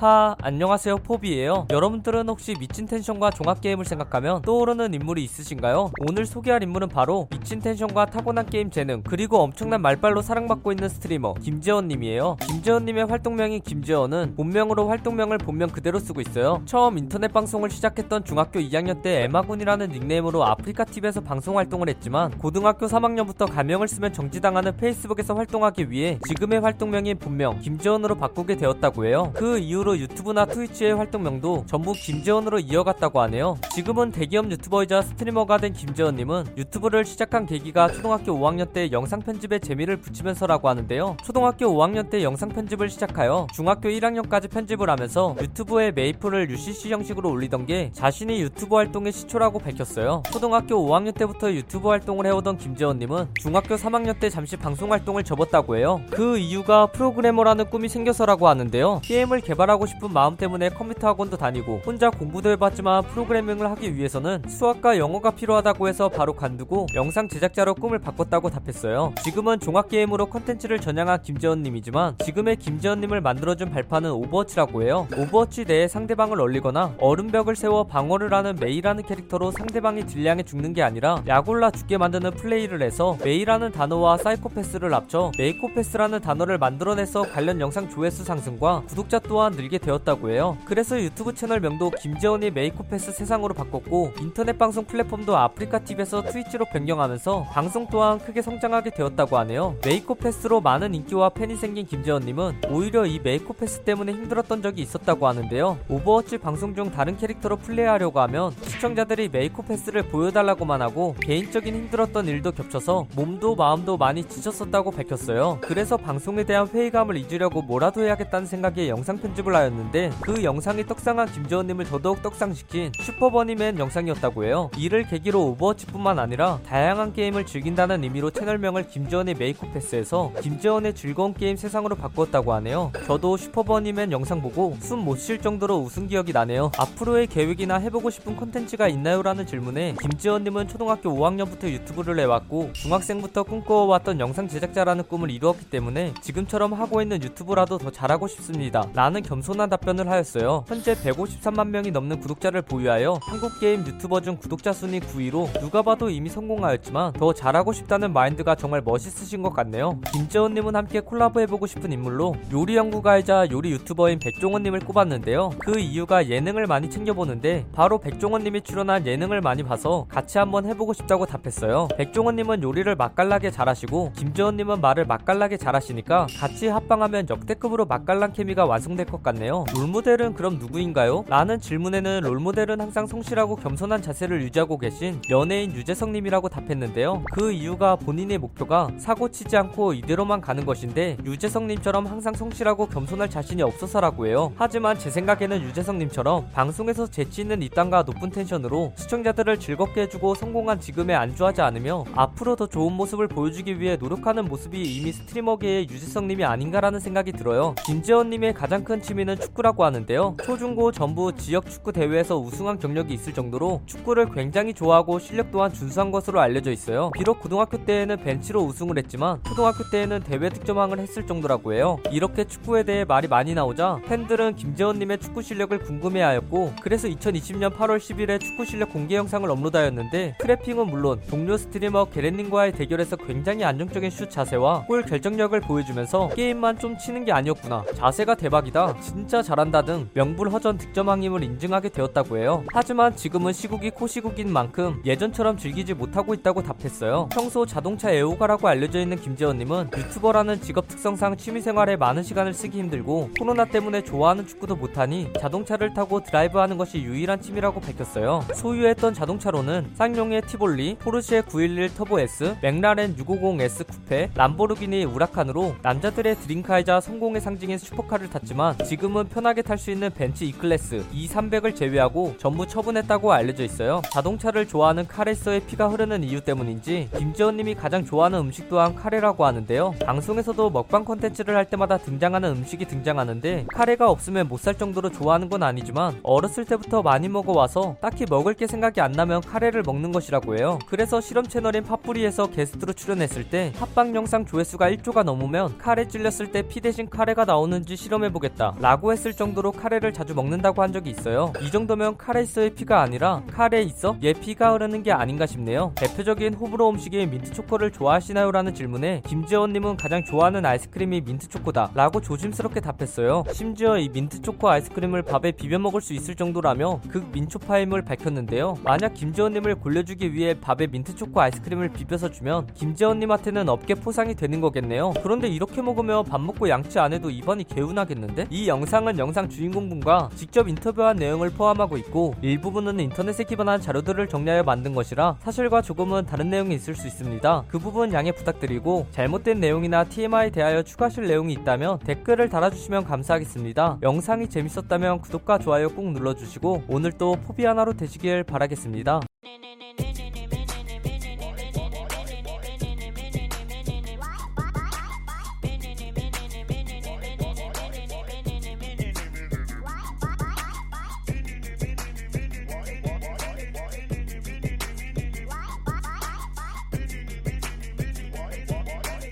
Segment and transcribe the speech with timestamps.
[0.00, 1.66] 하 안녕하세요 포비예요.
[1.70, 5.92] 여러분들은 혹시 미친 텐션과 종합게임을 생각하면 떠오르는 인물이 있으신가요?
[6.08, 11.34] 오늘 소개할 인물은 바로 미친 텐션과 타고난 게임 재능 그리고 엄청난 말빨로 사랑받고 있는 스트리머
[11.34, 12.38] 김재원님이에요.
[12.46, 16.62] 김재원님의 활동명인 김재원은 본명으로 활동명을 본명 그대로 쓰고 있어요.
[16.64, 23.52] 처음 인터넷 방송을 시작했던 중학교 2학년 때 에마군이라는 닉네임으로 아프리카TV에서 방송 활동을 했지만 고등학교 3학년부터
[23.52, 29.30] 가명을 쓰면 정지당하는 페이스북에서 활동하기 위해 지금의 활동명인 본명 김재원으로 바꾸게 되었다고 해요.
[29.34, 33.58] 그 이후로 유튜브나 트위치의 활동명도 전부 김재원으로 이어갔다고 하네요.
[33.72, 39.96] 지금은 대기업 유튜버이자 스트리머가 된 김재원님은 유튜브를 시작한 계기가 초등학교 5학년 때 영상 편집에 재미를
[39.96, 41.16] 붙이면서라고 하는데요.
[41.24, 47.66] 초등학교 5학년 때 영상 편집을 시작하여 중학교 1학년까지 편집을 하면서 유튜브에 메이플을 UCC 형식으로 올리던
[47.66, 50.22] 게 자신이 유튜브 활동의 시초라고 밝혔어요.
[50.32, 56.00] 초등학교 5학년 때부터 유튜브 활동을 해오던 김재원님은 중학교 3학년 때 잠시 방송 활동을 접었다고 해요.
[56.10, 59.00] 그 이유가 프로그래머라는 꿈이 생겨서라고 하는데요.
[59.02, 64.98] 게임을 개발하고 싶은 마음 때문에 컴퓨터 학원도 다니고 혼자 공부도 해봤지만 프로그래밍을 하기 위해서는 수학과
[64.98, 69.14] 영어가 필요하다고 해서 바로 관두고 영상 제작자로 꿈을 바꿨다고 답했어요.
[69.24, 75.08] 지금은 종합 게임으로 컨텐츠를 전향한 김재원님이지만 지금의 김재원님을 만들어준 발판은 오버워치라고 해요.
[75.16, 81.22] 오버워치 내에 상대방을 얼리거나 얼음벽을 세워 방어를 하는 메이라는 캐릭터로 상대방이 딜량에 죽는 게 아니라
[81.26, 88.24] 약올라 죽게 만드는 플레이를 해서 메이라는 단어와 사이코패스를 합쳐 메이코패스라는 단어를 만들어내서 관련 영상 조회수
[88.24, 90.58] 상승과 구독자 또한 늘게 되었다고 해요.
[90.64, 97.86] 그래서 유튜브 채널 명도 김재원의 메이코패스 세상으로 바꿨고 인터넷 방송 플랫폼도 아프리카TV에서 트위치로 변경하면서 방송
[97.90, 99.76] 또한 크게 성장하게 되었다고 하네요.
[99.84, 105.78] 메이코패스로 많은 인기와 팬이 생긴 김재원님은 오히려 이 메이코패스 때문에 힘들었던 적이 있었다고 하는데요.
[105.88, 113.06] 오버워치 방송 중 다른 캐릭터로 플레이하려고 하면 시청자들이 메이코패스를 보여달라고만 하고 개인적인 힘들었던 일도 겹쳐서
[113.14, 115.58] 몸도 마음도 많이 지쳤었다고 밝혔어요.
[115.60, 121.84] 그래서 방송에 대한 회의감을 잊으려고 뭐라도 해야겠다는 생각에 영상 편집을 하였는데 그 영상이 떡상한 김재원님을
[121.86, 124.70] 더더욱 떡상시킨 슈퍼버니맨 영상이었다고 해요.
[124.76, 131.96] 이를 계기로 오버워치뿐만 아니라 다양한 게임을 즐긴다는 의미로 채널명을 김재원의 메이코패스에서 김재원의 즐거운 게임 세상으로
[131.96, 132.92] 바꾸었다고 하네요.
[133.06, 136.72] 저도 슈퍼버니맨 영상 보고 숨 못 쉴 정도로 웃은 기억이 나네요.
[136.78, 139.22] 앞으로의 계획이나 해보고 싶은 콘텐츠가 있나요?
[139.22, 146.72] 라는 질문에 김재원님은 초등학교 5학년부터 유튜브를 해왔고 중학생부터 꿈꿔왔던 영상 제작자라는 꿈을 이루었기 때문에 지금처럼
[146.72, 148.86] 하고 있는 유튜브라도 더 잘하고 싶습니다.
[148.94, 150.64] 라는 겸손한 답변을 하였어요.
[150.66, 156.10] 현재 153만 명이 넘는 구독자를 보유하여 한국 게임 유튜버 중 구독자 순위 9위로 누가 봐도
[156.10, 159.98] 이미 성공하였지만 더 잘하고 싶다는 마인드가 정말 멋있으신 것 같네요.
[160.12, 165.50] 김재원님은 함께 콜라보 해보고 싶은 인물로 요리 연구가이자 요리 유튜버인 백종원님을 꼽았는데요.
[165.58, 171.26] 그 이유가 예능을 많이 챙겨보는데 바로 백종원님이 출연한 예능을 많이 봐서 같이 한번 해보고 싶다고
[171.26, 171.88] 답했어요.
[171.96, 179.20] 백종원님은 요리를 맛깔나게 잘하시고 김재원님은 말을 맛깔나게 잘하시니까 같이 합방하면 역대급으로 맛깔난 케미가 완성될 것
[179.22, 179.64] 같 네요.
[179.74, 181.24] 롤모델은 그럼 누구인가요?
[181.28, 187.24] 라는 질문에는 롤모델은 항상 성실하고 겸손한 자세를 유지하고 계신 연예인 유재석님이라고 답했는데요.
[187.32, 193.62] 그 이유가 본인의 목표가 사고 치지 않고 이대로만 가는 것인데 유재석님처럼 항상 성실하고 겸손할 자신이
[193.62, 194.52] 없어서라고 해요.
[194.56, 201.14] 하지만 제 생각에는 유재석님처럼 방송에서 재치 있는 입담과 높은 텐션으로 시청자들을 즐겁게 해주고 성공한 지금에
[201.14, 207.32] 안주하지 않으며 앞으로 더 좋은 모습을 보여주기 위해 노력하는 모습이 이미 streamer계의 유재석님이 아닌가라는 생각이
[207.32, 207.74] 들어요.
[207.86, 210.36] 김재원님의 가장 큰 취미 는 축구라고 하는데요.
[210.42, 216.10] 초중고 전부 지역 축구 대회에서 우승한 경력이 있을 정도로 축구를 굉장히 좋아하고 실력 또한 준수한
[216.10, 217.10] 것으로 알려져 있어요.
[217.10, 221.98] 비록 고등학교 때에는 벤치로 우승을 했지만 초등학교 때에는 대회 득점왕을 했을 정도라고 해요.
[222.10, 228.40] 이렇게 축구에 대해 말이 많이 나오자 팬들은 김재원님의 축구 실력을 궁금해하였고 그래서 2020년 8월 10일에
[228.40, 234.84] 축구 실력 공개 영상을 업로드하였는데 트래핑은 물론 동료 스트리머 게렌님과의 대결에서 굉장히 안정적인 슛 자세와
[234.86, 241.42] 골 결정력을 보여주면서 게임만 좀 치는 게 아니었구나 자세가 대박이다 진짜 잘한다 등 명불허전 득점왕임을
[241.42, 242.62] 인증하게 되었다고 해요.
[242.72, 247.28] 하지만 지금은 시국이 코시국인 만큼 예전처럼 즐기지 못하고 있다고 답했어요.
[247.32, 253.64] 평소 자동차 애호가라고 알려져 있는 김재원님은 유튜버라는 직업 특성상 취미생활에 많은 시간을 쓰기 힘들고 코로나
[253.64, 258.44] 때문에 좋아하는 축구도 못하니 자동차를 타고 드라이브하는 것이 유일한 취미라고 밝혔어요.
[258.54, 266.65] 소유했던 자동차로는 쌍용의 티볼리, 포르쉐 911 터보 S, 맥라렌 650S 쿠페, 람보르기니 우라칸으로 남자들의 dream
[266.65, 272.34] car이자 성공의 상징인 슈퍼카를 탔지만 지금 은 편하게 탈 수 있는 벤츠 E클래스 E300을 제외하고
[272.38, 274.02] 전부 처분했다고 알려져 있어요.
[274.12, 279.94] 자동차를 좋아하는 카레이서의 피가 흐르는 이유 때문인지 김재원님이 가장 좋아하는 음식 또한 카레라고 하는데요.
[280.04, 285.62] 방송에서도 먹방 콘텐츠를 할 때마다 등장하는 음식이 등장하는데 카레가 없으면 못 살 정도로 좋아하는 건
[285.62, 290.78] 아니지만 어렸을 때부터 많이 먹어와서 딱히 먹을 게 생각이 안 나면 카레를 먹는 것이라고 해요.
[290.86, 296.60] 그래서 실험 채널인 팝뿌리에서 게스트로 출연했을 때 합방 영상 조회수가 1조가 넘으면 카레 찔렸을 때
[296.60, 301.52] 피 대신 카레가 나오는지 실험해보겠다 라고 했을 정도로 카레를 자주 먹는다고 한 적이 있어요.
[301.62, 305.92] 이 정도면 카레이서의 피가 아니라 카레에 있어 얘 피가 흐르는 게 아닌가 싶네요.
[305.94, 308.50] 대표적인 호불호 음식인 민트초코를 좋아하시나요?
[308.50, 313.44] 라는 질문에 김재원님은 가장 좋아하는 아이스크림이 민트초코다 라고 조심스럽게 답했어요.
[313.52, 318.76] 심지어 이 민트초코 아이스크림을 밥에 비벼 먹을 수 있을 정도라며 극 민초파임을 밝혔는데요.
[318.82, 325.12] 만약 김재원님을 골려주기 위해 밥에 민트초코 아이스크림을 비벼서 주면 김재원님한테는 업계 포상이 되는 거겠네요.
[325.22, 328.48] 그런데 이렇게 먹으면 밥 먹고 양치 안 해도 입안이 개운하겠는데?
[328.50, 334.62] 이 영 상은 영상 주인공분과 직접 인터뷰한 내용을 포함하고 있고 일부분은 인터넷에 기반한 자료들을 정리하여
[334.62, 337.64] 만든 것이라 사실과 조금은 다른 내용이 있을 수 있습니다.
[337.68, 343.98] 그 부분 양해 부탁드리고 잘못된 내용이나 TMI 대하여 추가하실 내용이 있다면 댓글을 달아주시면 감사하겠습니다.
[344.02, 349.29] 영상이 재밌었다면 구독과 좋아요 꾹 눌러주시고 오늘도 포비 하나로 되시길 바라겠습니다.